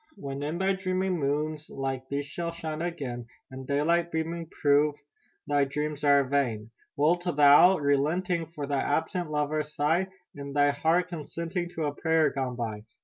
"When 0.15 0.41
in 0.41 0.57
thy 0.57 0.73
dreaming 0.73 1.19
moons 1.19 1.69
like 1.69 2.09
these 2.09 2.25
shall 2.25 2.49
shine 2.51 2.81
again, 2.81 3.27
And 3.51 3.67
daylight 3.67 4.11
beaming 4.11 4.47
prove 4.49 4.95
thy 5.45 5.65
dreams 5.65 6.03
are 6.03 6.23
vain, 6.23 6.71
Wilt 6.97 7.25
thou 7.25 7.33
not, 7.75 7.83
relenting, 7.83 8.47
for 8.47 8.65
thy 8.65 8.81
absent 8.81 9.29
lover 9.29 9.61
sigh? 9.61 10.07
In 10.33 10.53
thy 10.53 10.71
heart 10.71 11.09
consenting 11.09 11.69
to 11.75 11.83
a 11.85 11.93
prayer 11.93 12.31
gone 12.31 12.55
by! 12.55 12.81